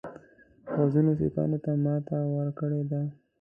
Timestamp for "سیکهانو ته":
1.19-1.71